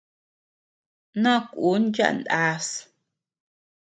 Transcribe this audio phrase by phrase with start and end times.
[1.21, 2.67] Noʼö kun yaʼa naas.